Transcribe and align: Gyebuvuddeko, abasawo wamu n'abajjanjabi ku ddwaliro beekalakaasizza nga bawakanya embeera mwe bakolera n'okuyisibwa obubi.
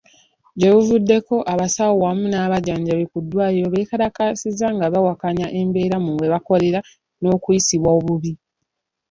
Gyebuvuddeko, 0.59 1.35
abasawo 1.53 1.93
wamu 2.03 2.25
n'abajjanjabi 2.29 3.05
ku 3.11 3.17
ddwaliro 3.23 3.67
beekalakaasizza 3.73 4.67
nga 4.75 4.85
bawakanya 4.93 5.47
embeera 5.59 5.97
mwe 6.01 6.25
bakolera 6.33 6.79
n'okuyisibwa 7.21 7.89
obubi. 7.97 8.31